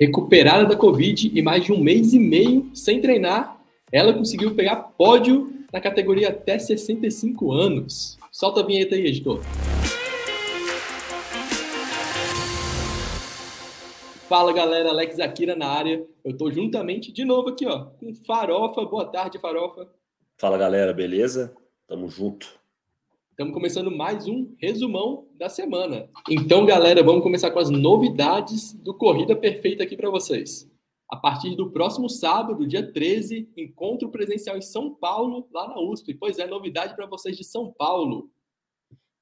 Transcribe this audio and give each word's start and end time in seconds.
Recuperada 0.00 0.66
da 0.66 0.76
Covid 0.76 1.30
e 1.32 1.40
mais 1.40 1.64
de 1.64 1.72
um 1.72 1.78
mês 1.78 2.12
e 2.12 2.18
meio 2.18 2.68
sem 2.74 3.00
treinar, 3.00 3.60
ela 3.92 4.12
conseguiu 4.12 4.52
pegar 4.52 4.74
pódio 4.74 5.52
na 5.72 5.80
categoria 5.80 6.30
até 6.30 6.58
65 6.58 7.52
anos. 7.52 8.18
Solta 8.32 8.60
a 8.60 8.66
vinheta 8.66 8.96
aí, 8.96 9.06
editor. 9.06 9.40
Fala 14.28 14.52
galera, 14.52 14.88
Alex 14.88 15.20
Akira 15.20 15.54
na 15.54 15.68
área. 15.68 16.04
Eu 16.24 16.36
tô 16.36 16.50
juntamente 16.50 17.12
de 17.12 17.24
novo 17.24 17.50
aqui, 17.50 17.64
ó, 17.64 17.84
com 17.84 18.12
Farofa. 18.26 18.84
Boa 18.84 19.04
tarde, 19.06 19.38
Farofa. 19.38 19.88
Fala 20.36 20.58
galera, 20.58 20.92
beleza? 20.92 21.54
Tamo 21.86 22.08
junto. 22.08 22.48
Estamos 23.34 23.52
começando 23.52 23.90
mais 23.90 24.28
um 24.28 24.54
resumão 24.60 25.26
da 25.34 25.48
semana. 25.48 26.08
Então, 26.30 26.64
galera, 26.64 27.02
vamos 27.02 27.24
começar 27.24 27.50
com 27.50 27.58
as 27.58 27.68
novidades 27.68 28.72
do 28.74 28.96
Corrida 28.96 29.34
Perfeita 29.34 29.82
aqui 29.82 29.96
para 29.96 30.08
vocês. 30.08 30.70
A 31.10 31.16
partir 31.16 31.56
do 31.56 31.72
próximo 31.72 32.08
sábado, 32.08 32.64
dia 32.64 32.92
13, 32.92 33.50
encontro 33.56 34.08
presencial 34.08 34.56
em 34.56 34.62
São 34.62 34.94
Paulo, 34.94 35.48
lá 35.52 35.66
na 35.66 35.80
USP. 35.80 36.14
Pois 36.14 36.38
é, 36.38 36.46
novidade 36.46 36.94
para 36.94 37.06
vocês 37.06 37.36
de 37.36 37.42
São 37.42 37.72
Paulo. 37.72 38.30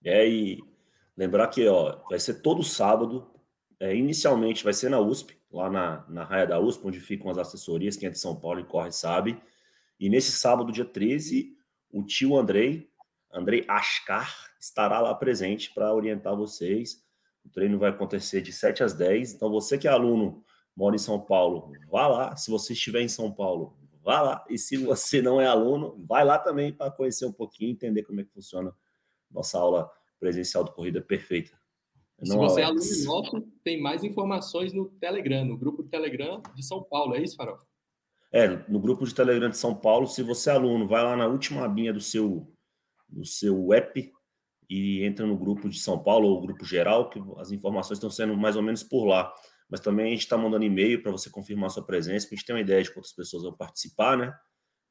É, 0.04 0.28
e 0.28 0.62
lembrar 1.16 1.48
que 1.48 1.66
ó, 1.66 1.98
vai 2.10 2.20
ser 2.20 2.42
todo 2.42 2.62
sábado. 2.62 3.26
É, 3.80 3.96
inicialmente 3.96 4.62
vai 4.62 4.74
ser 4.74 4.90
na 4.90 5.00
USP, 5.00 5.38
lá 5.50 5.70
na, 5.70 6.04
na 6.06 6.22
raia 6.22 6.46
da 6.46 6.60
USP, 6.60 6.86
onde 6.86 7.00
ficam 7.00 7.30
as 7.30 7.38
assessorias. 7.38 7.96
Quem 7.96 8.08
é 8.08 8.12
de 8.12 8.18
São 8.18 8.36
Paulo 8.38 8.60
e 8.60 8.64
corre 8.64 8.92
sabe. 8.92 9.38
E 9.98 10.10
nesse 10.10 10.32
sábado, 10.32 10.70
dia 10.70 10.84
13, 10.84 11.56
o 11.90 12.02
tio 12.02 12.36
Andrei, 12.36 12.91
Andrei 13.32 13.64
Ascar 13.66 14.32
estará 14.60 15.00
lá 15.00 15.14
presente 15.14 15.72
para 15.72 15.92
orientar 15.94 16.36
vocês. 16.36 17.02
O 17.44 17.48
treino 17.48 17.78
vai 17.78 17.90
acontecer 17.90 18.40
de 18.42 18.52
7 18.52 18.82
às 18.84 18.94
10. 18.94 19.34
Então, 19.34 19.50
você 19.50 19.78
que 19.78 19.88
é 19.88 19.90
aluno, 19.90 20.44
mora 20.76 20.94
em 20.94 20.98
São 20.98 21.20
Paulo, 21.20 21.72
vá 21.90 22.06
lá. 22.06 22.36
Se 22.36 22.50
você 22.50 22.72
estiver 22.72 23.00
em 23.00 23.08
São 23.08 23.32
Paulo, 23.32 23.76
vá 24.02 24.20
lá. 24.20 24.44
E 24.48 24.58
se 24.58 24.76
você 24.76 25.22
não 25.22 25.40
é 25.40 25.46
aluno, 25.46 26.04
vai 26.06 26.24
lá 26.24 26.38
também 26.38 26.72
para 26.72 26.90
conhecer 26.90 27.24
um 27.26 27.32
pouquinho, 27.32 27.72
entender 27.72 28.02
como 28.02 28.20
é 28.20 28.24
que 28.24 28.32
funciona 28.32 28.74
nossa 29.30 29.58
aula 29.58 29.90
presencial 30.20 30.62
do 30.62 30.72
Corrida 30.72 31.00
Perfeita. 31.00 31.58
se 32.22 32.36
você 32.36 32.60
é 32.60 32.64
aluno 32.64 33.04
nosso, 33.04 33.40
tem 33.64 33.80
mais 33.80 34.04
informações 34.04 34.72
no 34.72 34.86
Telegram, 34.86 35.44
no 35.44 35.56
grupo 35.56 35.82
do 35.82 35.88
Telegram 35.88 36.42
de 36.54 36.64
São 36.64 36.82
Paulo. 36.82 37.16
É 37.16 37.22
isso, 37.22 37.36
Farol? 37.36 37.58
É, 38.30 38.46
no 38.68 38.78
grupo 38.78 39.04
de 39.04 39.14
Telegram 39.14 39.50
de 39.50 39.58
São 39.58 39.74
Paulo, 39.74 40.06
se 40.06 40.22
você 40.22 40.50
é 40.50 40.54
aluno, 40.54 40.86
vai 40.86 41.02
lá 41.02 41.16
na 41.16 41.26
última 41.26 41.64
abinha 41.64 41.92
do 41.92 42.00
seu 42.00 42.46
no 43.12 43.24
seu 43.24 43.72
app 43.72 44.12
e 44.68 45.04
entra 45.04 45.26
no 45.26 45.36
grupo 45.36 45.68
de 45.68 45.78
São 45.78 46.02
Paulo 46.02 46.28
ou 46.28 46.40
grupo 46.40 46.64
geral, 46.64 47.10
que 47.10 47.22
as 47.38 47.50
informações 47.50 47.98
estão 47.98 48.10
sendo 48.10 48.36
mais 48.36 48.56
ou 48.56 48.62
menos 48.62 48.82
por 48.82 49.04
lá. 49.04 49.32
Mas 49.68 49.80
também 49.80 50.06
a 50.06 50.10
gente 50.10 50.20
está 50.20 50.36
mandando 50.36 50.64
e-mail 50.64 51.02
para 51.02 51.12
você 51.12 51.30
confirmar 51.30 51.70
sua 51.70 51.84
presença, 51.84 52.26
para 52.26 52.34
a 52.34 52.36
gente 52.36 52.46
ter 52.46 52.52
uma 52.52 52.60
ideia 52.60 52.82
de 52.82 52.92
quantas 52.92 53.12
pessoas 53.12 53.42
vão 53.42 53.52
participar, 53.52 54.16
né? 54.16 54.34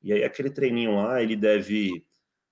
E 0.04 0.14
aí 0.14 0.24
aquele 0.24 0.50
treininho 0.50 0.96
lá, 0.96 1.22
ele 1.22 1.36
deve 1.36 2.06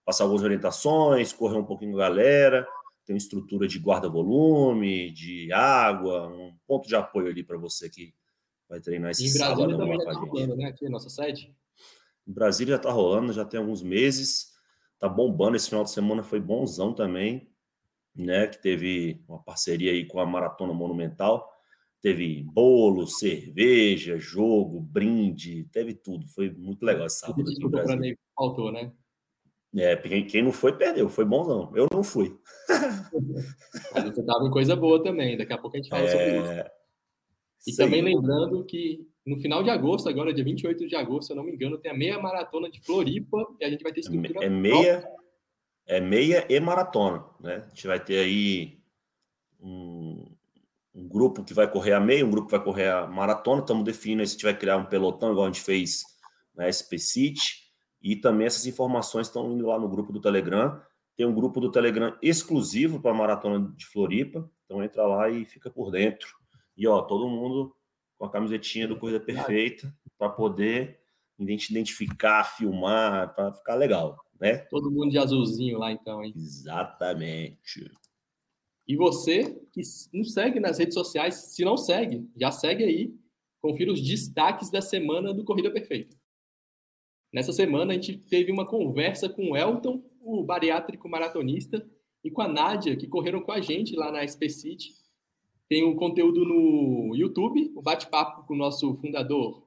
passar 0.06 0.24
algumas 0.24 0.44
orientações, 0.44 1.34
correr 1.34 1.58
um 1.58 1.66
pouquinho 1.66 1.92
com 1.92 1.98
a 1.98 2.02
galera, 2.02 2.68
tem 3.06 3.14
uma 3.16 3.18
estrutura 3.18 3.68
de 3.68 3.80
guarda-volume, 3.80 5.12
de 5.12 5.52
água, 5.52 6.28
um 6.28 6.56
ponto 6.68 6.88
de 6.88 6.96
apoio 6.96 7.28
ali 7.28 7.44
para 7.44 7.58
você 7.58 7.90
que 7.90 8.14
vai 8.68 8.80
treinar 8.80 9.12
esse 9.12 9.28
sábado. 9.30 9.72
Em 9.72 9.78
Brasília 9.78 9.78
também 9.78 9.98
já 9.98 10.12
está 10.12 10.20
rolando, 10.20 10.56
né? 10.56 10.66
Aqui, 10.68 10.90
nossa 10.90 11.10
sede. 11.10 11.56
Em 12.28 12.32
Brasília 12.32 12.74
já 12.74 12.78
está 12.78 12.92
rolando, 12.92 13.34
já 13.34 13.46
tem 13.46 13.60
alguns 13.60 13.82
meses 13.82 14.52
tá 15.00 15.08
bombando. 15.08 15.56
Esse 15.56 15.70
final 15.70 15.84
de 15.84 15.92
semana 15.92 16.22
foi 16.22 16.40
bonzão 16.40 16.94
também, 16.94 17.50
né? 18.16 18.48
Que 18.48 18.62
teve 18.62 19.24
uma 19.28 19.42
parceria 19.42 19.92
aí 19.92 20.06
com 20.06 20.20
a 20.20 20.26
Maratona 20.26 20.74
Monumental. 20.74 21.50
Teve 22.02 22.44
bolo, 22.44 23.08
cerveja, 23.08 24.18
jogo, 24.18 24.80
brinde, 24.80 25.68
teve 25.72 25.94
tudo. 25.94 26.28
Foi 26.28 26.50
muito 26.50 26.84
legal 26.86 27.08
esse 27.08 27.20
sábado. 27.20 27.44
Desculpa 27.44 27.82
para 27.84 27.98
mim, 27.98 28.16
faltou, 28.36 28.72
né? 28.72 28.92
É, 29.76 29.96
quem 29.96 30.42
não 30.42 30.52
foi, 30.52 30.76
perdeu. 30.78 31.10
Foi 31.10 31.26
bonzão. 31.26 31.72
Eu 31.76 31.88
não 31.92 32.04
fui. 32.04 32.36
Mas 33.94 34.04
você 34.04 34.24
tava 34.24 34.46
em 34.46 34.52
coisa 34.52 34.76
boa 34.76 35.04
também. 35.04 35.38
Daqui 35.38 35.54
a 35.54 35.58
pouco 35.58 35.78
a 35.78 35.80
gente 35.80 35.90
fala 35.90 36.04
é... 36.04 36.08
sobre 36.08 36.38
isso. 36.40 36.70
E 37.68 37.74
Sei. 37.74 37.86
também 37.86 38.02
lembrando 38.02 38.64
que 38.66 39.08
no 39.26 39.38
final 39.38 39.62
de 39.62 39.70
agosto, 39.70 40.10
agora, 40.10 40.34
dia 40.34 40.44
28 40.44 40.88
de 40.88 40.96
agosto, 40.96 41.28
se 41.28 41.34
eu 41.34 41.36
não 41.36 41.44
me 41.44 41.54
engano, 41.54 41.78
tem 41.78 41.92
a 41.92 41.98
meia 41.98 42.20
maratona 42.20 42.70
de 42.70 42.82
Floripa 42.82 43.46
e 43.60 43.66
a 43.66 43.70
gente 43.70 43.84
vai 43.84 43.92
ter 43.92 44.00
estrutura. 44.00 44.44
É 44.44 44.50
meia, 44.50 45.08
é 45.86 46.00
meia 46.00 46.46
e 46.50 46.60
maratona, 46.60 47.26
né? 47.40 47.64
A 47.66 47.70
gente 47.70 47.86
vai 47.86 48.04
ter 48.04 48.20
aí 48.20 48.80
um, 49.60 50.26
um, 50.96 51.08
grupo 51.08 51.44
que 51.44 51.54
vai 51.54 51.70
correr 51.70 51.94
a 51.94 52.00
meia, 52.00 52.26
um 52.26 52.32
grupo 52.32 52.48
que 52.48 52.56
vai 52.56 52.64
correr 52.64 52.90
a 52.90 53.06
maratona. 53.06 53.62
Estamos 53.62 53.84
definindo 53.84 54.26
se 54.26 54.32
a 54.32 54.34
gente 54.34 54.44
vai 54.44 54.58
criar 54.58 54.78
um 54.78 54.86
pelotão, 54.86 55.32
igual 55.32 55.46
a 55.46 55.52
gente 55.52 55.62
fez 55.62 56.02
na 56.56 56.72
SP 56.72 56.98
City. 56.98 57.70
E 58.02 58.16
também 58.16 58.48
essas 58.48 58.66
informações 58.66 59.28
estão 59.28 59.52
indo 59.52 59.68
lá 59.68 59.78
no 59.78 59.90
grupo 59.90 60.12
do 60.14 60.22
Telegram. 60.22 60.82
Tem 61.16 61.26
um 61.26 61.36
grupo 61.36 61.60
do 61.60 61.70
Telegram 61.70 62.18
exclusivo 62.22 63.02
para 63.02 63.12
a 63.12 63.16
maratona 63.16 63.72
de 63.76 63.86
Floripa. 63.86 64.50
Então 64.66 64.82
entra 64.82 65.06
lá 65.06 65.30
e 65.30 65.46
fica 65.46 65.70
por 65.70 65.92
dentro. 65.92 66.39
E 66.80 66.88
ó, 66.88 67.02
todo 67.02 67.28
mundo 67.28 67.76
com 68.18 68.26
a 68.26 68.32
camisetinha 68.32 68.88
do 68.88 68.98
Corrida 68.98 69.20
Perfeita 69.20 69.94
para 70.18 70.30
poder 70.30 70.98
identificar, 71.38 72.46
filmar, 72.46 73.36
para 73.36 73.52
ficar 73.52 73.76
legal, 73.76 74.18
né? 74.40 74.60
Todo 74.70 74.90
mundo 74.90 75.12
de 75.12 75.18
azulzinho 75.18 75.78
lá 75.78 75.92
então, 75.92 76.24
hein? 76.24 76.34
Exatamente. 76.38 77.92
E 78.88 78.96
você 78.96 79.62
que 79.74 79.82
não 80.14 80.24
segue 80.24 80.58
nas 80.62 80.80
redes 80.80 80.94
sociais, 80.94 81.36
se 81.54 81.66
não 81.66 81.76
segue, 81.76 82.26
já 82.38 82.50
segue 82.50 82.86
aí. 82.86 83.14
Confira 83.62 83.92
os 83.92 84.02
destaques 84.02 84.72
da 84.72 84.82
semana 84.82 85.34
do 85.34 85.44
Corrida 85.44 85.70
Perfeita. 85.70 86.16
Nessa 87.32 87.52
semana 87.52 87.92
a 87.92 87.96
gente 87.96 88.18
teve 88.18 88.54
uma 88.54 88.66
conversa 88.66 89.28
com 89.28 89.52
o 89.52 89.58
Elton, 89.58 90.02
o 90.22 90.44
bariátrico 90.46 91.10
maratonista, 91.10 91.86
e 92.24 92.32
com 92.32 92.42
a 92.42 92.48
Nádia, 92.48 92.96
que 92.96 93.06
correram 93.06 93.42
com 93.42 93.52
a 93.52 93.60
gente 93.60 93.98
lá 93.98 94.14
na 94.14 94.26
SP 94.26 94.48
City 94.48 94.94
tem 95.70 95.84
o 95.84 95.96
conteúdo 95.96 96.44
no 96.44 97.16
YouTube, 97.16 97.72
o 97.76 97.82
bate-papo 97.82 98.46
com 98.48 98.56
o 98.56 98.58
nosso 98.58 98.96
fundador, 98.96 99.64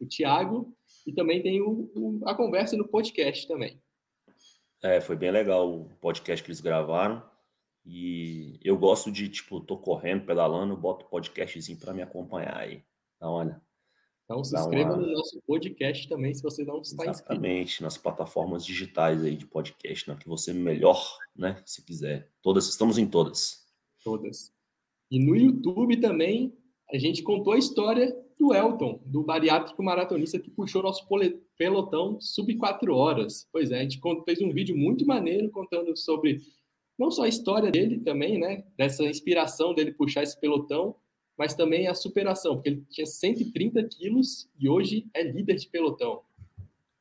o 0.00 0.06
Tiago, 0.06 0.74
e 1.06 1.12
também 1.12 1.42
tem 1.42 1.60
o, 1.60 1.90
o, 1.94 2.20
a 2.24 2.34
conversa 2.34 2.76
no 2.78 2.88
podcast 2.88 3.46
também. 3.46 3.78
É, 4.82 5.02
foi 5.02 5.16
bem 5.16 5.30
legal 5.30 5.70
o 5.70 5.90
podcast 6.00 6.42
que 6.42 6.50
eles 6.50 6.62
gravaram. 6.62 7.22
E 7.86 8.58
eu 8.62 8.78
gosto 8.78 9.12
de, 9.12 9.28
tipo, 9.28 9.60
tô 9.60 9.76
correndo, 9.76 10.24
pedalando, 10.24 10.74
boto 10.74 11.04
podcastzinho 11.04 11.78
para 11.78 11.92
me 11.92 12.00
acompanhar 12.00 12.56
aí. 12.56 12.82
Então, 13.16 13.32
olha. 13.32 13.60
Então 14.24 14.42
se 14.42 14.56
inscreva 14.56 14.94
uma... 14.94 15.02
no 15.02 15.12
nosso 15.12 15.42
podcast 15.46 16.08
também, 16.08 16.32
se 16.32 16.42
você 16.42 16.64
não 16.64 16.80
está 16.80 17.02
Exatamente, 17.02 17.10
inscrito. 17.10 17.32
Exatamente, 17.32 17.82
nas 17.82 17.98
plataformas 17.98 18.64
digitais 18.64 19.22
aí 19.22 19.36
de 19.36 19.46
podcast, 19.46 20.08
na 20.08 20.16
que 20.16 20.26
você 20.26 20.54
melhor, 20.54 21.18
né, 21.36 21.62
se 21.66 21.84
quiser. 21.84 22.30
Todas, 22.40 22.66
estamos 22.66 22.96
em 22.96 23.06
todas. 23.06 23.66
Todas. 24.02 24.53
E 25.14 25.18
no 25.24 25.36
YouTube 25.36 25.96
também 25.98 26.52
a 26.90 26.98
gente 26.98 27.22
contou 27.22 27.52
a 27.52 27.58
história 27.58 28.12
do 28.36 28.52
Elton, 28.52 29.00
do 29.06 29.22
bariátrico 29.22 29.80
maratonista 29.80 30.40
que 30.40 30.50
puxou 30.50 30.82
nosso 30.82 31.06
pelotão 31.56 32.20
sub 32.20 32.52
4 32.56 32.92
horas. 32.92 33.46
Pois 33.52 33.70
é, 33.70 33.78
a 33.78 33.82
gente 33.82 34.00
fez 34.24 34.42
um 34.42 34.52
vídeo 34.52 34.76
muito 34.76 35.06
maneiro 35.06 35.48
contando 35.50 35.96
sobre 35.96 36.40
não 36.98 37.12
só 37.12 37.22
a 37.22 37.28
história 37.28 37.70
dele 37.70 38.00
também, 38.00 38.40
né, 38.40 38.64
dessa 38.76 39.04
inspiração 39.04 39.72
dele 39.72 39.92
puxar 39.92 40.24
esse 40.24 40.38
pelotão, 40.40 40.96
mas 41.38 41.54
também 41.54 41.86
a 41.86 41.94
superação, 41.94 42.56
porque 42.56 42.70
ele 42.70 42.84
tinha 42.90 43.06
130 43.06 43.84
quilos 43.84 44.48
e 44.58 44.68
hoje 44.68 45.06
é 45.14 45.22
líder 45.22 45.54
de 45.54 45.68
pelotão. 45.68 46.22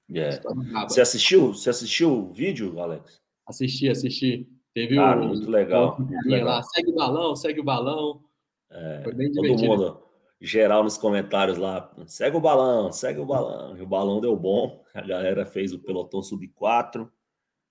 Yeah. 0.08 0.40
Você 0.88 1.02
assistiu? 1.02 1.48
Você 1.54 1.72
assistiu 1.72 2.12
o 2.12 2.32
vídeo, 2.32 2.80
Alex? 2.80 3.20
Assisti, 3.48 3.90
assisti. 3.90 4.48
Teve 4.74 4.96
Cara, 4.96 5.22
o, 5.22 5.28
muito 5.28 5.50
legal. 5.50 6.00
Muito 6.00 6.28
legal. 6.28 6.48
Lá, 6.48 6.64
segue 6.64 6.90
o 6.90 6.96
balão, 6.96 7.36
segue 7.36 7.60
o 7.60 7.64
balão. 7.64 8.24
É, 8.70 9.02
Foi 9.04 9.14
bem 9.14 9.32
todo 9.32 9.56
mundo, 9.56 10.04
geral 10.44 10.84
nos 10.84 10.98
comentários 10.98 11.58
lá, 11.58 11.94
segue 12.06 12.36
o 12.36 12.42
balão, 12.42 12.92
segue 12.92 13.20
o 13.20 13.26
balão. 13.26 13.78
E 13.78 13.82
o 13.82 13.88
balão 13.88 14.20
deu 14.20 14.36
bom, 14.36 14.84
a 14.94 15.02
galera 15.02 15.46
fez 15.46 15.72
o 15.72 15.80
pelotão 15.80 16.22
sub 16.22 16.46
4, 16.50 17.10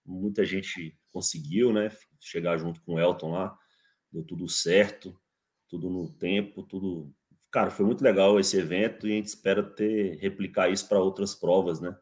muita 0.07 0.45
gente 0.45 0.97
conseguiu, 1.11 1.73
né, 1.73 1.91
chegar 2.19 2.57
junto 2.57 2.81
com 2.83 2.95
o 2.95 2.99
Elton 2.99 3.33
lá, 3.33 3.57
deu 4.11 4.25
tudo 4.25 4.49
certo, 4.49 5.15
tudo 5.69 5.91
no 5.91 6.11
tempo, 6.11 6.63
tudo... 6.63 7.13
Cara, 7.51 7.71
foi 7.71 7.85
muito 7.85 8.03
legal 8.03 8.41
esse 8.41 8.57
evento 8.57 9.07
e 9.07 9.13
a 9.13 9.17
gente 9.17 9.27
espera 9.27 9.63
ter, 9.63 10.17
replicar 10.19 10.71
isso 10.71 10.89
para 10.89 10.99
outras 10.99 11.35
provas, 11.35 11.81
né? 11.81 11.95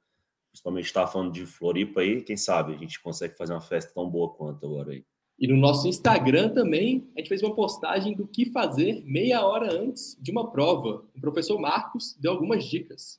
Principalmente 0.50 0.86
está 0.86 1.06
falando 1.06 1.32
de 1.32 1.46
Floripa 1.46 2.00
aí, 2.00 2.22
quem 2.22 2.36
sabe 2.36 2.74
a 2.74 2.76
gente 2.76 3.00
consegue 3.00 3.36
fazer 3.36 3.52
uma 3.52 3.60
festa 3.60 3.92
tão 3.94 4.08
boa 4.08 4.32
quanto 4.34 4.66
agora 4.66 4.92
aí. 4.92 5.04
E 5.38 5.48
no 5.48 5.56
nosso 5.56 5.88
Instagram 5.88 6.50
também, 6.50 7.08
a 7.16 7.20
gente 7.20 7.28
fez 7.28 7.42
uma 7.42 7.54
postagem 7.54 8.14
do 8.14 8.26
que 8.26 8.50
fazer 8.50 9.02
meia 9.06 9.46
hora 9.46 9.72
antes 9.72 10.14
de 10.20 10.30
uma 10.30 10.50
prova. 10.50 11.02
O 11.16 11.20
professor 11.20 11.58
Marcos 11.58 12.14
deu 12.20 12.32
algumas 12.32 12.64
dicas. 12.64 13.18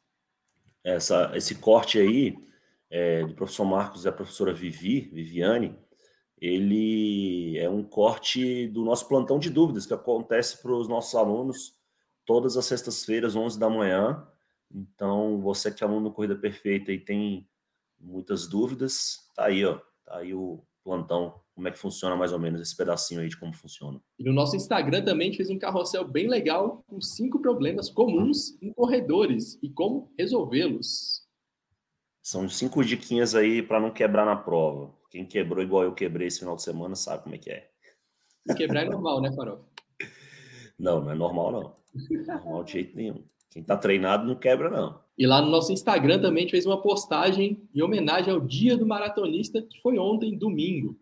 Essa, 0.84 1.32
esse 1.36 1.56
corte 1.56 1.98
aí 1.98 2.38
é, 2.92 3.26
do 3.26 3.34
professor 3.34 3.66
Marcos 3.66 4.06
e 4.06 4.08
a 4.08 4.12
professora 4.12 4.54
Vivi, 4.54 5.10
Viviane, 5.12 5.76
ele 6.40 7.58
é 7.58 7.70
um 7.70 7.84
corte 7.84 8.68
do 8.68 8.84
nosso 8.84 9.08
plantão 9.08 9.40
de 9.40 9.50
dúvidas 9.50 9.86
que 9.86 9.94
acontece 9.94 10.62
para 10.62 10.74
os 10.74 10.88
nossos 10.88 11.16
alunos 11.16 11.76
todas 12.26 12.56
as 12.56 12.66
sextas-feiras, 12.66 13.36
11 13.36 13.60
da 13.60 13.70
manhã. 13.70 14.28
Então, 14.74 15.40
você 15.42 15.72
que 15.72 15.84
é 15.84 15.88
aluno 15.88 16.10
do 16.10 16.14
Corrida 16.14 16.36
Perfeita 16.36 16.92
e 16.92 17.00
tem 17.00 17.48
muitas 18.00 18.48
dúvidas, 18.48 19.20
tá 19.36 19.46
aí, 19.46 19.66
ó. 19.66 19.80
Tá 20.06 20.18
aí 20.18 20.34
o 20.34 20.64
plantão, 20.84 21.40
como 21.54 21.68
é 21.68 21.72
que 21.72 21.78
funciona 21.78 22.16
mais 22.16 22.32
ou 22.32 22.40
menos 22.40 22.60
esse 22.60 22.76
pedacinho 22.76 23.22
aí 23.22 23.30
de 23.30 23.38
como 23.38 23.54
funciona. 23.54 24.02
E 24.18 24.24
no 24.24 24.34
nosso 24.34 24.56
Instagram 24.56 25.04
também 25.04 25.28
a 25.28 25.32
gente 25.32 25.38
fez 25.38 25.50
um 25.50 25.60
carrossel 25.60 26.08
bem 26.08 26.28
legal 26.28 26.84
com 26.88 27.00
cinco 27.00 27.40
problemas 27.40 27.90
comuns 27.90 28.58
em 28.62 28.74
corredores 28.74 29.60
e 29.62 29.70
como 29.70 30.12
resolvê-los. 30.18 31.22
São 32.22 32.48
cinco 32.50 32.84
diquinhas 32.84 33.36
aí 33.36 33.62
para 33.62 33.80
não 33.80 33.92
quebrar 33.92 34.26
na 34.26 34.36
prova. 34.36 34.94
Quem 35.10 35.26
quebrou 35.26 35.64
igual 35.64 35.84
eu 35.84 35.94
quebrei 35.94 36.28
esse 36.28 36.40
final 36.40 36.56
de 36.56 36.64
semana 36.64 36.96
sabe 36.96 37.24
como 37.24 37.36
é 37.36 37.38
que 37.38 37.52
é. 37.52 37.70
Quebrar 38.56 38.86
é 38.86 38.90
normal, 38.90 39.22
né, 39.22 39.32
Farol? 39.34 39.66
Não, 40.80 41.00
não 41.00 41.12
é 41.12 41.16
normal, 41.16 41.52
não. 41.52 41.76
Não 41.94 42.22
é 42.22 42.26
normal 42.26 42.64
de 42.64 42.72
jeito 42.72 42.96
nenhum. 42.96 43.24
Quem 43.52 43.62
tá 43.62 43.76
treinado 43.76 44.26
não 44.26 44.36
quebra, 44.36 44.70
não. 44.70 45.02
E 45.18 45.28
lá 45.28 45.42
no 45.42 45.52
nosso 45.52 45.74
Instagram 45.74 46.22
também 46.22 46.44
a 46.44 46.46
gente 46.46 46.52
fez 46.52 46.66
uma 46.66 46.82
postagem 46.82 47.62
em 47.76 47.82
homenagem 47.82 48.34
ao 48.34 48.40
Dia 48.40 48.78
do 48.78 48.88
Maratonista, 48.88 49.62
que 49.62 49.80
foi 49.82 50.00
ontem, 50.00 50.38
domingo. 50.38 50.98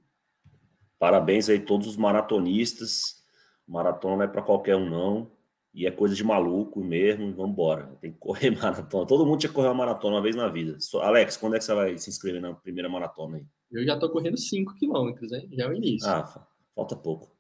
Parabéns 0.98 1.48
aí 1.48 1.58
a 1.58 1.66
todos 1.66 1.88
os 1.88 1.96
maratonistas. 1.96 3.24
Maratona 3.68 4.18
não 4.18 4.24
é 4.24 4.28
para 4.28 4.42
qualquer 4.42 4.76
um, 4.76 4.90
não. 4.90 5.32
E 5.72 5.86
é 5.86 5.92
coisa 5.92 6.16
de 6.16 6.24
maluco 6.24 6.84
mesmo. 6.84 7.32
Vamos 7.34 7.52
embora. 7.52 7.96
Tem 8.02 8.12
que 8.12 8.18
correr 8.18 8.50
maratona. 8.58 9.06
Todo 9.06 9.26
mundo 9.26 9.40
tinha 9.40 9.50
que 9.50 9.56
correr 9.56 9.68
uma 9.68 9.76
maratona 9.76 10.16
uma 10.16 10.22
vez 10.22 10.36
na 10.36 10.50
vida. 10.50 10.76
Alex, 11.02 11.38
quando 11.38 11.56
é 11.56 11.60
que 11.60 11.66
você 11.66 11.76
vai 11.76 11.98
se 11.98 12.10
inscrever 12.10 12.42
na 12.42 12.56
primeira 12.56 12.90
maratona 12.90 13.38
aí? 13.38 13.46
Eu 13.72 13.86
já 13.86 13.98
tô 13.98 14.10
correndo 14.10 14.38
5 14.38 14.74
quilômetros, 14.74 15.32
hein? 15.32 15.48
Já 15.54 15.66
é 15.66 15.68
o 15.68 15.74
início. 15.74 16.10
Ah, 16.10 16.48
falta 16.76 16.96
pouco. 16.96 17.32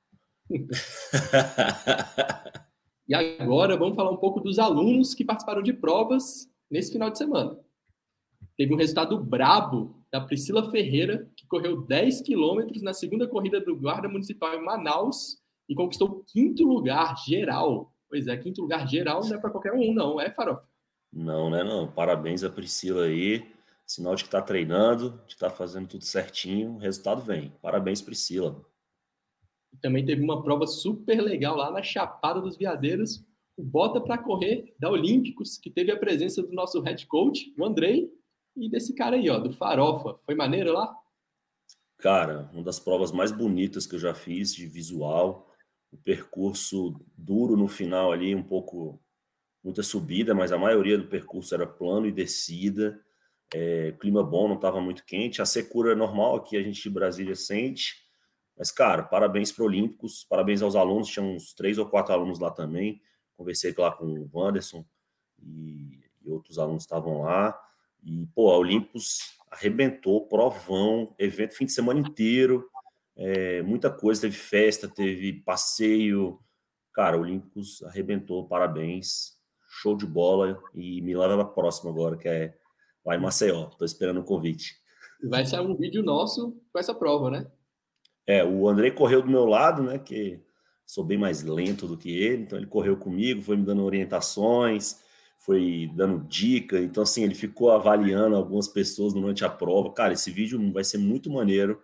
e 3.09 3.15
agora 3.15 3.75
vamos 3.75 3.95
falar 3.95 4.11
um 4.11 4.17
pouco 4.17 4.39
dos 4.39 4.59
alunos 4.59 5.15
que 5.15 5.25
participaram 5.25 5.63
de 5.63 5.73
provas 5.73 6.47
nesse 6.69 6.91
final 6.91 7.09
de 7.09 7.17
semana. 7.17 7.57
Teve 8.56 8.71
um 8.71 8.77
resultado 8.77 9.17
brabo 9.17 10.00
da 10.11 10.21
Priscila 10.21 10.69
Ferreira, 10.69 11.27
que 11.35 11.47
correu 11.47 11.81
10 11.81 12.21
quilômetros 12.21 12.83
na 12.83 12.94
segunda 12.94 13.27
corrida 13.27 13.59
do 13.59 13.75
Guarda 13.75 14.07
Municipal 14.07 14.53
em 14.53 14.63
Manaus 14.63 15.39
e 15.67 15.73
conquistou 15.73 16.23
quinto 16.27 16.63
lugar 16.67 17.15
geral. 17.25 17.91
Pois 18.07 18.27
é, 18.27 18.38
quinto 18.38 18.61
lugar 18.61 18.88
geral 18.88 19.25
não 19.25 19.35
é 19.35 19.39
para 19.39 19.50
qualquer 19.50 19.73
um, 19.73 19.91
não, 19.91 20.21
é, 20.21 20.29
Farofa? 20.31 20.67
Não, 21.11 21.50
né, 21.50 21.63
não. 21.63 21.91
Parabéns 21.91 22.44
a 22.44 22.50
Priscila 22.50 23.06
aí. 23.06 23.44
Sinal 23.88 24.13
de 24.13 24.23
que 24.23 24.27
está 24.27 24.39
treinando, 24.39 25.19
de 25.25 25.33
estar 25.33 25.50
tá 25.50 25.56
fazendo 25.56 25.88
tudo 25.88 26.06
certinho, 26.06 26.75
o 26.75 26.77
resultado 26.77 27.23
vem. 27.23 27.51
Parabéns, 27.59 28.03
Priscila. 28.03 28.63
Também 29.81 30.06
teve 30.06 30.21
uma 30.21 30.44
prova 30.44 30.68
super 30.68 31.21
legal 31.21 31.56
lá 31.56 31.71
na 31.71 31.81
Chapada 31.81 32.42
dos 32.42 32.57
Veadeiros, 32.57 33.25
o 33.57 33.63
Bota 33.63 34.01
para 34.01 34.18
Correr 34.18 34.74
da 34.80 34.89
Olímpicos, 34.89 35.57
que 35.57 35.69
teve 35.69 35.92
a 35.92 35.98
presença 35.98 36.42
do 36.42 36.51
nosso 36.54 36.81
head 36.81 37.06
coach, 37.07 37.54
o 37.57 37.66
Andrei, 37.66 38.12
e 38.56 38.69
desse 38.69 38.94
cara 38.94 39.16
aí, 39.16 39.30
ó, 39.30 39.39
do 39.39 39.54
Farofa. 39.54 40.18
Foi 40.25 40.36
maneiro 40.36 40.74
lá? 40.74 40.94
Cara, 41.98 42.50
uma 42.54 42.63
das 42.63 42.80
provas 42.80 43.12
mais 43.12 43.31
bonitas 43.31 43.86
que 43.86 43.95
eu 43.95 44.00
já 44.00 44.13
fiz 44.13 44.54
de 44.54 44.66
visual. 44.68 45.54
O 45.92 45.98
percurso 45.98 47.00
duro 47.18 47.57
no 47.57 47.68
final 47.68 48.12
ali, 48.12 48.33
um 48.33 48.44
pouco, 48.44 49.01
muita 49.63 49.83
subida, 49.83 50.33
mas 50.33 50.51
a 50.51 50.57
maioria 50.57 50.98
do 50.98 51.07
percurso 51.07 51.54
era 51.54 51.68
plano 51.68 52.06
e 52.06 52.12
descida 52.12 53.00
é, 53.54 53.92
clima 53.94 54.24
bom, 54.24 54.48
não 54.48 54.56
estava 54.56 54.80
muito 54.80 55.04
quente. 55.06 55.42
A 55.42 55.45
secura 55.45 55.95
normal 55.95 56.36
aqui 56.36 56.57
a 56.57 56.63
gente 56.63 56.81
de 56.81 56.89
Brasília 56.89 57.36
sente. 57.36 58.08
Mas, 58.59 58.71
cara, 58.71 59.03
parabéns 59.03 59.53
para 59.53 59.63
Olímpicos, 59.63 60.25
parabéns 60.25 60.61
aos 60.61 60.75
alunos. 60.75 61.07
Tinha 61.07 61.23
uns 61.23 61.53
três 61.53 61.77
ou 61.77 61.85
quatro 61.85 62.13
alunos 62.13 62.39
lá 62.39 62.51
também. 62.51 63.01
Conversei 63.38 63.73
lá 63.77 63.89
com 63.89 64.06
o 64.06 64.29
Wanderson 64.33 64.85
e, 65.41 66.01
e 66.21 66.29
outros 66.29 66.59
alunos 66.59 66.83
estavam 66.83 67.21
lá. 67.21 67.57
E, 68.03 68.27
pô, 68.35 68.51
a 68.51 68.57
Olímpicos 68.57 69.39
arrebentou, 69.50 70.27
provão, 70.27 71.15
evento 71.17 71.56
fim 71.56 71.65
de 71.65 71.71
semana 71.71 72.01
inteiro. 72.01 72.69
É, 73.15 73.61
muita 73.61 73.89
coisa, 73.89 74.21
teve 74.21 74.35
festa, 74.35 74.89
teve 74.89 75.41
passeio. 75.41 76.38
Cara, 76.94 77.17
Olímpicos 77.17 77.81
arrebentou, 77.83 78.45
parabéns. 78.45 79.38
Show 79.69 79.95
de 79.95 80.06
bola. 80.06 80.61
E 80.75 81.01
me 81.01 81.15
leva 81.15 81.45
para 81.45 81.53
próxima 81.53 81.91
agora, 81.91 82.17
que 82.17 82.27
é 82.27 82.57
em 83.07 83.19
Maceió. 83.21 83.69
Estou 83.69 83.85
esperando 83.85 84.19
o 84.19 84.25
convite. 84.25 84.75
Vai 85.23 85.45
sair 85.45 85.65
um 85.65 85.77
vídeo 85.77 86.03
nosso 86.03 86.61
com 86.73 86.79
essa 86.79 86.94
prova, 86.94 87.31
né? 87.31 87.50
É, 88.30 88.46
o 88.46 88.70
André 88.70 88.92
correu 88.92 89.24
do 89.24 89.28
meu 89.28 89.44
lado, 89.44 89.81
né? 89.81 89.98
Que 89.98 90.40
sou 90.86 91.04
bem 91.04 91.18
mais 91.18 91.42
lento 91.42 91.88
do 91.88 91.98
que 91.98 92.16
ele, 92.16 92.44
então 92.44 92.60
ele 92.60 92.68
correu 92.68 92.96
comigo, 92.96 93.42
foi 93.42 93.58
me 93.58 93.66
dando 93.66 93.84
orientações, 93.84 95.00
foi 95.36 95.90
dando 95.96 96.24
dica. 96.28 96.80
Então, 96.80 97.02
assim, 97.02 97.24
ele 97.24 97.34
ficou 97.34 97.72
avaliando 97.72 98.36
algumas 98.36 98.68
pessoas 98.68 99.16
durante 99.16 99.44
a 99.44 99.50
prova. 99.50 99.92
Cara, 99.94 100.14
esse 100.14 100.30
vídeo 100.30 100.72
vai 100.72 100.84
ser 100.84 101.00
muito 101.00 101.28
maneiro. 101.31 101.81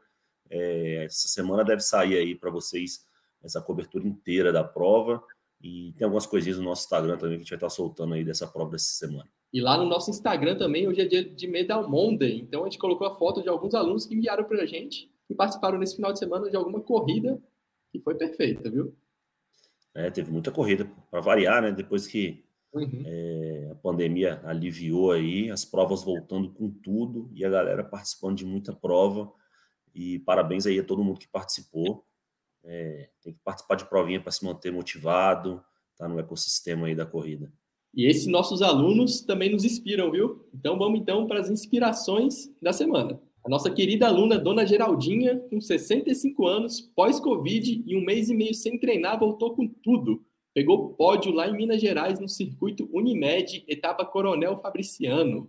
É, 0.48 1.06
essa 1.06 1.28
semana 1.28 1.64
deve 1.64 1.82
sair 1.82 2.16
aí 2.16 2.36
para 2.36 2.52
vocês 2.52 3.04
essa 3.44 3.60
cobertura 3.60 4.08
inteira 4.08 4.54
da 4.54 4.64
prova. 4.64 5.24
E 5.60 5.94
tem 5.98 6.06
algumas 6.06 6.28
coisinhas 6.28 6.60
no 6.60 6.66
nosso 6.66 6.84
Instagram 6.84 7.18
também 7.18 7.38
que 7.38 7.42
a 7.42 7.44
gente 7.44 7.50
vai 7.50 7.58
estar 7.58 7.70
soltando 7.70 8.14
aí 8.14 8.24
dessa 8.24 8.46
prova 8.46 8.70
dessa 8.70 8.94
semana. 8.94 9.28
E 9.52 9.60
lá 9.60 9.78
no 9.80 9.86
nosso 9.86 10.12
Instagram 10.12 10.56
também, 10.60 10.88
hoje 10.88 11.02
é 11.02 11.06
dia 11.06 11.24
de 11.24 11.48
Medal 11.48 11.90
Monday. 11.90 12.40
Então 12.40 12.62
a 12.62 12.66
gente 12.66 12.78
colocou 12.78 13.08
a 13.08 13.16
foto 13.16 13.42
de 13.42 13.50
alguns 13.50 13.74
alunos 13.74 14.06
que 14.06 14.14
enviaram 14.14 14.44
para 14.44 14.62
a 14.62 14.66
gente 14.68 15.10
e 15.30 15.36
participaram 15.36 15.78
nesse 15.78 15.96
final 15.96 16.14
de 16.14 16.20
semana 16.20 16.50
de 16.50 16.56
alguma 16.56 16.82
corrida 16.82 17.42
que 17.92 18.00
foi 18.00 18.16
perfeita, 18.16 18.70
viu? 18.70 18.96
É, 19.94 20.10
teve 20.12 20.32
muita 20.32 20.52
corrida, 20.52 20.86
para 21.10 21.22
variar, 21.22 21.62
né? 21.62 21.72
Depois 21.72 22.06
que 22.06 22.44
uhum. 22.74 23.04
é, 23.06 23.70
a 23.72 23.76
pandemia 23.76 24.42
aliviou 24.44 25.12
aí, 25.12 25.50
as 25.50 25.64
provas 25.64 26.04
voltando 26.04 26.52
com 26.52 26.70
tudo 26.70 27.30
e 27.34 27.46
a 27.46 27.50
galera 27.50 27.84
participando 27.84 28.38
de 28.38 28.46
muita 28.46 28.74
prova. 28.74 29.32
E 29.94 30.20
parabéns 30.20 30.66
aí 30.66 30.78
a 30.78 30.84
todo 30.84 31.04
mundo 31.04 31.20
que 31.20 31.28
participou. 31.28 32.06
É, 32.64 33.10
tem 33.22 33.34
que 33.34 33.40
participar 33.44 33.76
de 33.76 33.88
provinha 33.88 34.20
para 34.20 34.32
se 34.32 34.44
manter 34.44 34.72
motivado, 34.72 35.64
tá 35.98 36.08
no 36.08 36.20
ecossistema 36.20 36.88
aí 36.88 36.96
da 36.96 37.06
corrida. 37.06 37.52
E 37.94 38.06
esses 38.06 38.28
nossos 38.28 38.62
alunos 38.62 39.22
também 39.22 39.50
nos 39.50 39.64
inspiram, 39.64 40.12
viu? 40.12 40.46
Então 40.54 40.78
vamos 40.78 41.00
então 41.00 41.26
para 41.26 41.40
as 41.40 41.50
inspirações 41.50 42.52
da 42.62 42.74
semana. 42.74 43.22
A 43.46 43.50
nossa 43.50 43.70
querida 43.70 44.08
aluna 44.08 44.40
Dona 44.40 44.66
Geraldinha, 44.66 45.40
com 45.52 45.62
65 45.62 46.48
anos, 46.48 46.82
pós-Covid 46.82 47.84
e 47.86 47.96
um 47.96 48.04
mês 48.04 48.28
e 48.28 48.34
meio 48.34 48.56
sem 48.56 48.80
treinar, 48.80 49.20
voltou 49.20 49.56
com 49.56 49.68
tudo. 49.68 50.26
Pegou 50.52 50.96
pódio 50.96 51.32
lá 51.32 51.48
em 51.48 51.56
Minas 51.56 51.80
Gerais 51.80 52.20
no 52.20 52.28
circuito 52.28 52.90
Unimed, 52.92 53.64
etapa 53.68 54.04
Coronel 54.04 54.58
Fabriciano. 54.58 55.48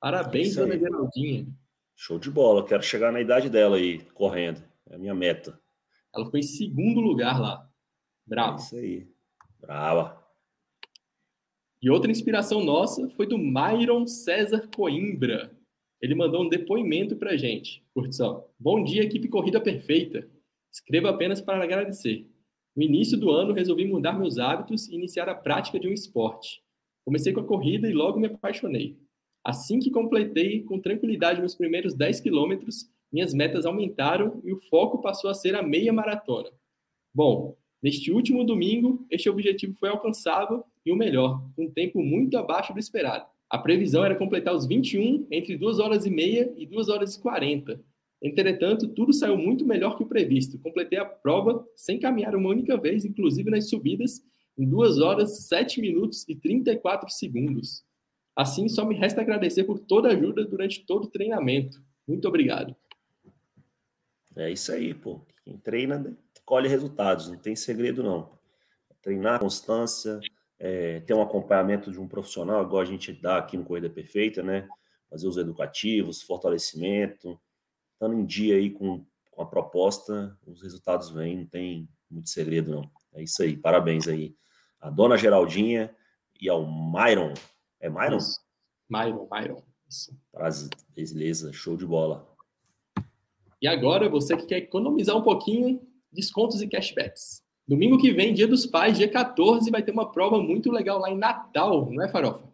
Parabéns, 0.00 0.56
Dona 0.56 0.76
Geraldinha. 0.76 1.46
Show 1.94 2.18
de 2.18 2.28
bola, 2.28 2.66
quero 2.66 2.82
chegar 2.82 3.12
na 3.12 3.20
idade 3.20 3.48
dela 3.48 3.76
aí, 3.76 4.00
correndo. 4.12 4.60
É 4.88 4.96
a 4.96 4.98
minha 4.98 5.14
meta. 5.14 5.60
Ela 6.12 6.28
foi 6.28 6.40
em 6.40 6.42
segundo 6.42 7.00
lugar 7.00 7.40
lá. 7.40 7.70
Bravo. 8.26 8.58
É 8.58 8.60
isso 8.60 8.76
aí. 8.76 9.08
Brava. 9.60 10.20
E 11.80 11.88
outra 11.88 12.10
inspiração 12.10 12.64
nossa 12.64 13.08
foi 13.10 13.28
do 13.28 13.38
Myron 13.38 14.04
César 14.04 14.68
Coimbra. 14.74 15.56
Ele 16.00 16.14
mandou 16.14 16.42
um 16.42 16.48
depoimento 16.48 17.16
para 17.16 17.32
a 17.32 17.36
gente. 17.36 17.82
Curtição. 17.92 18.44
Bom 18.58 18.82
dia, 18.82 19.02
equipe 19.02 19.28
Corrida 19.28 19.60
Perfeita. 19.60 20.28
Escrevo 20.72 21.08
apenas 21.08 21.40
para 21.40 21.62
agradecer. 21.62 22.26
No 22.74 22.82
início 22.82 23.18
do 23.18 23.30
ano, 23.30 23.52
resolvi 23.52 23.84
mudar 23.84 24.12
meus 24.12 24.38
hábitos 24.38 24.88
e 24.88 24.94
iniciar 24.94 25.28
a 25.28 25.34
prática 25.34 25.78
de 25.78 25.88
um 25.88 25.92
esporte. 25.92 26.62
Comecei 27.04 27.32
com 27.32 27.40
a 27.40 27.46
corrida 27.46 27.88
e 27.88 27.92
logo 27.92 28.18
me 28.18 28.28
apaixonei. 28.28 28.98
Assim 29.44 29.78
que 29.78 29.90
completei 29.90 30.62
com 30.62 30.78
tranquilidade 30.78 31.40
meus 31.40 31.54
primeiros 31.54 31.94
10 31.94 32.20
quilômetros, 32.20 32.90
minhas 33.12 33.34
metas 33.34 33.66
aumentaram 33.66 34.40
e 34.44 34.52
o 34.52 34.60
foco 34.68 35.00
passou 35.00 35.28
a 35.30 35.34
ser 35.34 35.54
a 35.54 35.62
meia 35.62 35.92
maratona. 35.92 36.50
Bom, 37.12 37.56
Neste 37.82 38.12
último 38.12 38.44
domingo, 38.44 39.06
este 39.10 39.30
objetivo 39.30 39.74
foi 39.74 39.88
alcançado 39.88 40.62
e 40.84 40.92
o 40.92 40.96
melhor, 40.96 41.42
um 41.56 41.70
tempo 41.70 42.02
muito 42.02 42.36
abaixo 42.36 42.74
do 42.74 42.78
esperado. 42.78 43.26
A 43.50 43.58
previsão 43.58 44.04
era 44.04 44.14
completar 44.14 44.54
os 44.54 44.64
21 44.64 45.26
entre 45.30 45.56
2 45.56 45.80
horas 45.80 46.06
e 46.06 46.10
meia 46.10 46.54
e 46.56 46.64
2 46.64 46.88
horas 46.88 47.16
e 47.16 47.20
40. 47.20 47.82
Entretanto, 48.22 48.86
tudo 48.88 49.12
saiu 49.12 49.36
muito 49.36 49.66
melhor 49.66 49.96
que 49.96 50.04
o 50.04 50.06
previsto. 50.06 50.58
Completei 50.58 50.98
a 50.98 51.04
prova 51.04 51.64
sem 51.74 51.98
caminhar 51.98 52.36
uma 52.36 52.50
única 52.50 52.76
vez, 52.76 53.04
inclusive 53.04 53.50
nas 53.50 53.68
subidas, 53.68 54.22
em 54.56 54.68
2 54.68 54.98
horas, 54.98 55.48
7 55.48 55.80
minutos 55.80 56.24
e 56.28 56.36
34 56.36 57.10
segundos. 57.10 57.82
Assim, 58.36 58.68
só 58.68 58.84
me 58.84 58.94
resta 58.94 59.20
agradecer 59.20 59.64
por 59.64 59.80
toda 59.80 60.08
a 60.08 60.12
ajuda 60.12 60.44
durante 60.44 60.84
todo 60.86 61.04
o 61.04 61.10
treinamento. 61.10 61.82
Muito 62.06 62.28
obrigado. 62.28 62.76
É 64.36 64.50
isso 64.50 64.70
aí, 64.70 64.94
pô. 64.94 65.20
Quem 65.44 65.56
treina 65.56 65.98
né? 65.98 66.14
colhe 66.44 66.68
resultados, 66.68 67.28
não 67.28 67.36
tem 67.36 67.56
segredo 67.56 68.02
não. 68.02 68.30
Treinar 69.02 69.40
constância, 69.40 70.20
é, 70.60 71.00
ter 71.00 71.14
um 71.14 71.22
acompanhamento 71.22 71.90
de 71.90 71.98
um 71.98 72.06
profissional, 72.06 72.62
igual 72.62 72.82
a 72.82 72.84
gente 72.84 73.12
dá 73.12 73.38
aqui 73.38 73.56
no 73.56 73.64
Corrida 73.64 73.90
Perfeita, 73.90 74.42
né? 74.42 74.68
Fazer 75.08 75.26
os 75.26 75.36
educativos, 75.36 76.22
fortalecimento, 76.22 77.40
estando 77.94 78.14
em 78.14 78.24
dia 78.24 78.54
aí 78.54 78.70
com, 78.70 79.04
com 79.30 79.42
a 79.42 79.46
proposta, 79.46 80.38
os 80.46 80.62
resultados 80.62 81.10
vêm, 81.10 81.38
não 81.38 81.46
tem 81.46 81.88
muito 82.08 82.30
segredo 82.30 82.70
não. 82.70 82.90
É 83.14 83.22
isso 83.22 83.42
aí, 83.42 83.56
parabéns 83.56 84.06
aí 84.06 84.36
a 84.80 84.88
Dona 84.88 85.16
Geraldinha 85.16 85.94
e 86.40 86.48
ao 86.48 86.64
Myron. 86.64 87.34
É 87.78 87.88
Myron? 87.88 88.16
Isso. 88.16 88.40
Myron, 88.88 89.28
Myron. 89.30 89.62
Isso. 89.88 90.16
Beleza, 90.94 91.52
show 91.52 91.76
de 91.76 91.86
bola. 91.86 92.26
E 93.60 93.68
agora, 93.68 94.08
você 94.08 94.36
que 94.36 94.46
quer 94.46 94.58
economizar 94.58 95.16
um 95.16 95.22
pouquinho, 95.22 95.86
descontos 96.10 96.62
e 96.62 96.68
cashbacks. 96.68 97.42
Domingo 97.70 97.98
que 97.98 98.10
vem, 98.10 98.34
dia 98.34 98.48
dos 98.48 98.66
pais, 98.66 98.98
dia 98.98 99.08
14, 99.08 99.70
vai 99.70 99.80
ter 99.80 99.92
uma 99.92 100.10
prova 100.10 100.42
muito 100.42 100.72
legal 100.72 100.98
lá 100.98 101.08
em 101.08 101.16
Natal, 101.16 101.88
não 101.88 102.02
é, 102.02 102.08
Farofa? 102.08 102.52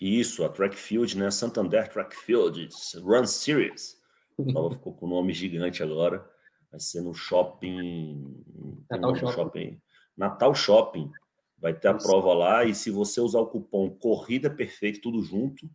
Isso, 0.00 0.44
a 0.44 0.48
Track 0.48 0.76
Field, 0.76 1.18
né? 1.18 1.28
Santander 1.28 1.88
Track 1.88 2.14
Field 2.14 2.68
Run 3.02 3.26
Series. 3.26 4.00
A 4.38 4.44
prova 4.52 4.72
ficou 4.76 4.94
com 4.94 5.06
o 5.06 5.08
nome 5.08 5.32
gigante 5.32 5.82
agora. 5.82 6.24
Vai 6.70 6.78
ser 6.78 7.00
no 7.00 7.12
shopping. 7.12 8.44
Natal 8.88 9.16
shopping. 9.16 9.32
shopping. 9.32 9.82
Natal 10.16 10.54
Shopping. 10.54 11.10
Vai 11.58 11.74
ter 11.74 11.88
a 11.88 11.94
prova 11.94 12.32
lá. 12.32 12.64
E 12.64 12.76
se 12.76 12.92
você 12.92 13.20
usar 13.20 13.40
o 13.40 13.48
cupom 13.48 13.90
Corrida 13.90 14.48
Perfeita, 14.48 15.00
tudo 15.02 15.20
junto, 15.20 15.68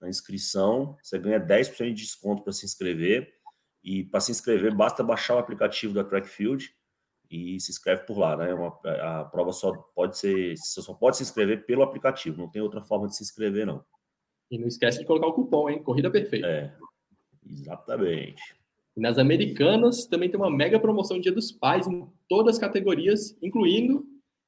na 0.00 0.08
inscrição, 0.08 0.98
você 1.00 1.16
ganha 1.16 1.38
10% 1.38 1.94
de 1.94 2.02
desconto 2.02 2.42
para 2.42 2.52
se 2.52 2.66
inscrever. 2.66 3.32
E 3.84 4.02
para 4.02 4.18
se 4.18 4.32
inscrever, 4.32 4.74
basta 4.74 5.04
baixar 5.04 5.36
o 5.36 5.38
aplicativo 5.38 5.94
da 5.94 6.02
Track 6.02 6.28
Field 6.28 6.74
e 7.30 7.58
se 7.60 7.70
inscreve 7.70 8.04
por 8.04 8.18
lá, 8.18 8.36
né? 8.36 8.52
Uma, 8.54 8.68
a 9.00 9.24
prova 9.24 9.52
só 9.52 9.72
pode 9.94 10.18
ser, 10.18 10.56
você 10.56 10.82
só 10.82 10.94
pode 10.94 11.16
se 11.16 11.22
inscrever 11.22 11.64
pelo 11.66 11.82
aplicativo, 11.82 12.38
não 12.38 12.50
tem 12.50 12.62
outra 12.62 12.82
forma 12.82 13.08
de 13.08 13.16
se 13.16 13.22
inscrever, 13.22 13.66
não. 13.66 13.84
E 14.50 14.58
não 14.58 14.66
esquece 14.66 15.00
de 15.00 15.04
colocar 15.04 15.26
o 15.26 15.32
cupom, 15.32 15.68
hein? 15.68 15.82
Corrida 15.82 16.10
perfeita. 16.10 16.46
É, 16.46 16.72
exatamente. 17.48 18.42
Nas 18.96 19.18
americanas 19.18 20.06
também 20.06 20.30
tem 20.30 20.40
uma 20.40 20.50
mega 20.50 20.80
promoção 20.80 21.20
Dia 21.20 21.32
dos 21.32 21.52
Pais 21.52 21.86
em 21.86 22.08
todas 22.28 22.54
as 22.54 22.60
categorias, 22.60 23.36
incluindo 23.42 24.06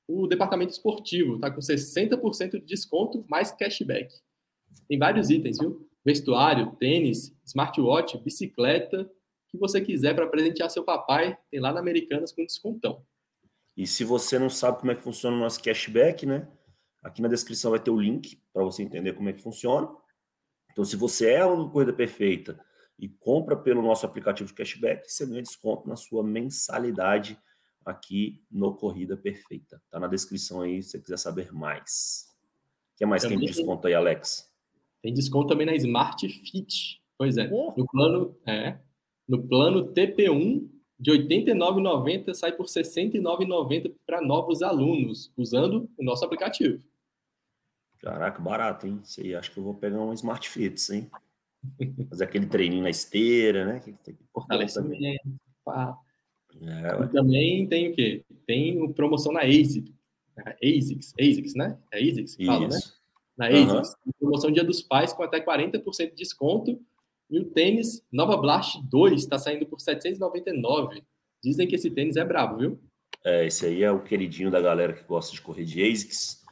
o 0.09 0.27
departamento 0.27 0.73
esportivo, 0.73 1.39
tá 1.39 1.51
com 1.51 1.61
60% 1.61 2.53
de 2.53 2.61
desconto 2.61 3.23
mais 3.29 3.53
cashback. 3.53 4.15
Tem 4.89 4.99
vários 4.99 5.29
itens, 5.29 5.59
viu? 5.59 5.87
Vestuário, 6.03 6.75
tênis, 6.77 7.37
smartwatch, 7.45 8.17
bicicleta, 8.19 9.11
que 9.49 9.59
você 9.59 9.81
quiser 9.81 10.15
para 10.15 10.27
presentear 10.27 10.71
seu 10.71 10.85
papai, 10.85 11.37
tem 11.51 11.61
lá 11.61 11.73
na 11.73 11.81
Americanas 11.81 12.33
com 12.33 12.45
descontão. 12.45 13.05
E 13.77 13.87
se 13.87 14.05
você 14.05 14.39
não 14.39 14.51
sabe 14.51 14.81
como 14.81 14.91
é 14.91 14.95
que 14.95 15.03
funciona 15.03 15.37
o 15.37 15.41
nosso 15.41 15.63
cashback, 15.63 16.27
né? 16.27 16.49
Aqui 17.03 17.23
na 17.23 17.29
descrição 17.29 17.71
vai 17.71 17.81
ter 17.81 17.91
o 17.91 18.01
link 18.01 18.43
para 18.53 18.65
você 18.65 18.83
entender 18.83 19.13
como 19.13 19.29
é 19.29 19.33
que 19.33 19.41
funciona. 19.41 19.89
Então, 20.73 20.85
se 20.85 20.97
você 20.97 21.31
é 21.31 21.41
aluno 21.41 21.65
do 21.65 21.71
Corrida 21.71 21.93
Perfeita 21.93 22.61
e 22.99 23.09
compra 23.09 23.57
pelo 23.57 23.81
nosso 23.81 24.05
aplicativo 24.05 24.49
de 24.49 24.55
cashback, 24.55 25.11
você 25.11 25.25
ganha 25.25 25.43
desconto 25.43 25.89
na 25.89 25.97
sua 25.97 26.23
mensalidade 26.23 27.39
aqui 27.85 28.45
no 28.51 28.77
Corrida 28.77 29.17
Perfeita. 29.17 29.81
Tá 29.91 29.99
na 29.99 30.09
descrição 30.09 30.61
aí 30.61 30.83
se 30.83 30.91
você 30.91 31.01
quiser 31.01 31.19
saber 31.19 31.53
mais. 31.53 32.27
O 32.95 32.99
que 32.99 33.07
mais 33.07 33.23
também 33.23 33.39
tem 33.39 33.47
de 33.47 33.55
desconto 33.55 33.87
aí, 33.87 33.95
Alex? 33.95 34.53
Tem 35.01 35.15
desconto 35.15 35.49
também 35.49 35.67
na 35.67 35.75
Smart 35.77 36.29
Fit. 36.29 37.01
Pois 37.17 37.37
é. 37.37 37.49
Oh. 37.53 37.75
No 37.77 37.87
plano, 37.87 38.37
é, 38.47 38.79
no 39.29 39.47
plano 39.47 39.93
TP1, 39.93 40.69
de 40.99 41.13
R$ 41.13 41.29
89,90 41.29 42.35
sai 42.35 42.53
por 42.53 42.67
R$ 42.67 42.73
69,90 42.73 43.95
para 44.05 44.21
novos 44.21 44.63
alunos, 44.63 45.33
usando 45.37 45.89
o 45.97 46.03
nosso 46.03 46.25
aplicativo. 46.25 46.83
Caraca, 48.01 48.41
barato, 48.41 48.87
hein? 48.87 49.01
Isso 49.05 49.21
aí, 49.21 49.35
acho 49.35 49.53
que 49.53 49.59
eu 49.59 49.65
vou 49.65 49.75
pegar 49.75 50.01
um 50.01 50.13
Smart 50.13 50.49
Fits, 50.49 50.91
hein? 50.91 51.11
Fazer 52.09 52.25
aquele 52.25 52.47
treininho 52.47 52.83
na 52.83 52.91
esteira, 52.91 53.65
né? 53.65 53.83
Fortalecimento. 54.33 55.21
É, 56.61 57.05
e 57.05 57.09
também 57.09 57.67
tem 57.69 57.91
o 57.91 57.95
quê? 57.95 58.25
Tem 58.47 58.93
promoção 58.93 59.33
na 59.33 59.43
ASICS. 59.43 59.93
ASICS, 60.63 61.15
ASICS, 61.21 61.55
né? 61.55 61.79
É 61.93 61.99
ASICS 61.99 62.37
que 62.37 62.47
fala, 62.47 62.69
né? 62.69 62.79
Na 63.37 63.47
ASICS. 63.49 63.95
Uhum. 64.07 64.13
Promoção 64.19 64.51
Dia 64.51 64.65
dos 64.65 64.83
Pais 64.83 65.13
com 65.13 65.23
até 65.23 65.45
40% 65.45 66.11
de 66.11 66.15
desconto 66.15 66.81
e 67.31 67.39
o 67.39 67.45
tênis 67.45 68.03
Nova 68.11 68.37
Blast 68.37 68.81
2 68.89 69.23
está 69.23 69.39
saindo 69.39 69.67
por 69.67 69.81
799. 69.81 71.03
Dizem 71.43 71.67
que 71.67 71.75
esse 71.75 71.91
tênis 71.91 72.17
é 72.17 72.25
brabo, 72.25 72.57
viu? 72.57 72.81
É, 73.25 73.47
esse 73.47 73.67
aí 73.67 73.83
é 73.83 73.91
o 73.91 74.03
queridinho 74.03 74.51
da 74.51 74.61
galera 74.61 74.93
que 74.93 75.05
gosta 75.05 75.35
de 75.35 75.41
correr 75.41 75.65
de 75.65 75.83
ASICS. 75.83 76.45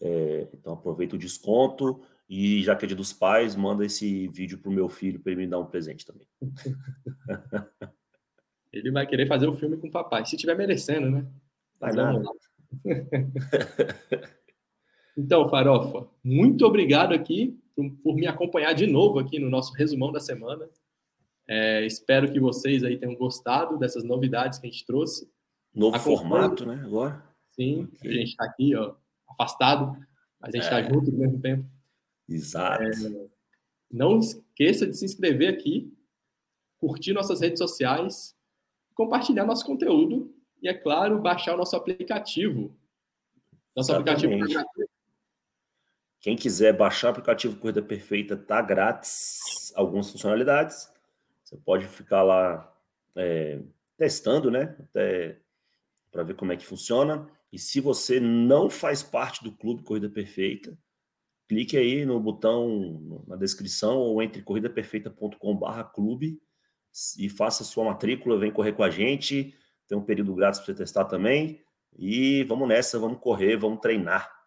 É, 0.00 0.48
então 0.52 0.74
aproveita 0.74 1.16
o 1.16 1.18
desconto 1.18 2.00
e 2.28 2.62
já 2.62 2.76
que 2.76 2.84
é 2.84 2.88
dia 2.88 2.96
dos 2.96 3.12
pais, 3.12 3.56
manda 3.56 3.84
esse 3.84 4.28
vídeo 4.28 4.58
pro 4.58 4.70
meu 4.70 4.88
filho 4.88 5.20
para 5.20 5.32
ele 5.32 5.42
me 5.42 5.48
dar 5.48 5.58
um 5.58 5.66
presente 5.66 6.04
também. 6.04 6.26
ele 8.72 8.90
vai 8.90 9.06
querer 9.06 9.26
fazer 9.26 9.48
o 9.48 9.56
filme 9.56 9.76
com 9.76 9.88
o 9.88 9.90
papai, 9.90 10.24
se 10.26 10.36
tiver 10.36 10.56
merecendo, 10.56 11.10
né? 11.10 11.26
Vai 11.80 11.92
não. 11.92 12.22
então, 15.16 15.48
Farofa, 15.48 16.06
muito 16.22 16.66
obrigado 16.66 17.14
aqui 17.14 17.58
por, 18.02 18.14
me 18.14 18.26
acompanhar 18.26 18.72
de 18.72 18.86
novo 18.86 19.18
aqui 19.18 19.38
no 19.38 19.48
nosso 19.48 19.72
resumão 19.72 20.12
da 20.12 20.20
semana. 20.20 20.68
É, 21.46 21.84
espero 21.86 22.30
que 22.30 22.40
vocês 22.40 22.84
aí 22.84 22.98
tenham 22.98 23.14
gostado 23.14 23.78
dessas 23.78 24.04
novidades 24.04 24.58
que 24.58 24.66
a 24.66 24.70
gente 24.70 24.84
trouxe. 24.84 25.30
Novo 25.74 25.96
Acompanhe... 25.96 26.18
formato, 26.18 26.66
né? 26.66 26.82
Agora. 26.84 27.24
Sim, 27.52 27.84
okay. 27.84 28.10
a 28.10 28.14
gente 28.14 28.30
está 28.30 28.44
aqui, 28.44 28.74
ó, 28.76 28.94
afastado, 29.28 29.96
mas 30.40 30.54
a 30.54 30.56
gente 30.56 30.64
está 30.64 30.80
é. 30.80 30.84
junto 30.84 31.10
ao 31.10 31.16
mesmo 31.16 31.40
tempo. 31.40 31.68
Exato. 32.28 32.82
É, 32.82 32.90
não 33.90 34.18
esqueça 34.18 34.86
de 34.86 34.96
se 34.96 35.04
inscrever 35.04 35.48
aqui, 35.48 35.92
curtir 36.78 37.12
nossas 37.12 37.40
redes 37.40 37.58
sociais, 37.58 38.36
compartilhar 38.94 39.46
nosso 39.46 39.64
conteúdo 39.64 40.34
e, 40.62 40.68
é 40.68 40.74
claro, 40.74 41.20
baixar 41.20 41.54
o 41.54 41.58
nosso 41.58 41.74
aplicativo. 41.74 42.76
Nosso 43.74 43.92
Exatamente. 43.92 44.26
aplicativo 44.26 44.88
quem 46.20 46.36
quiser 46.36 46.76
baixar 46.76 47.08
o 47.08 47.10
aplicativo 47.10 47.56
Corrida 47.56 47.82
Perfeita, 47.82 48.36
tá 48.36 48.60
grátis 48.60 49.72
algumas 49.74 50.10
funcionalidades. 50.10 50.90
Você 51.44 51.56
pode 51.56 51.86
ficar 51.86 52.22
lá 52.22 52.74
é, 53.16 53.60
testando, 53.96 54.50
né? 54.50 54.76
Até 54.80 55.38
para 56.10 56.24
ver 56.24 56.34
como 56.34 56.52
é 56.52 56.56
que 56.56 56.66
funciona. 56.66 57.30
E 57.52 57.58
se 57.58 57.80
você 57.80 58.18
não 58.20 58.68
faz 58.68 59.02
parte 59.02 59.42
do 59.42 59.52
Clube 59.52 59.82
Corrida 59.84 60.10
Perfeita, 60.10 60.76
clique 61.46 61.76
aí 61.76 62.04
no 62.04 62.20
botão 62.20 63.24
na 63.26 63.36
descrição 63.36 63.98
ou 63.98 64.22
entre 64.22 64.42
corridaperfeita.com/clube 64.42 66.40
e 67.18 67.28
faça 67.28 67.64
sua 67.64 67.84
matrícula, 67.84 68.38
vem 68.38 68.50
correr 68.50 68.72
com 68.72 68.82
a 68.82 68.90
gente. 68.90 69.54
Tem 69.86 69.96
um 69.96 70.04
período 70.04 70.34
grátis 70.34 70.58
para 70.60 70.66
você 70.66 70.74
testar 70.74 71.04
também. 71.04 71.62
E 71.96 72.44
vamos 72.44 72.68
nessa, 72.68 72.98
vamos 72.98 73.20
correr, 73.20 73.56
vamos 73.56 73.80
treinar. 73.80 74.37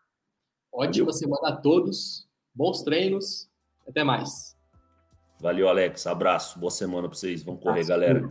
Ótima 0.74 1.06
Valeu. 1.06 1.13
semana 1.13 1.50
a 1.50 1.56
todos. 1.56 2.28
Bons 2.54 2.82
treinos. 2.84 3.50
Até 3.88 4.04
mais. 4.04 4.56
Valeu, 5.40 5.68
Alex. 5.68 6.06
Abraço. 6.08 6.60
Boa 6.60 6.72
semana 6.72 7.08
para 7.08 7.18
vocês. 7.18 7.44
Vamos 7.44 7.62
correr, 7.62 7.86
galera. 7.86 8.30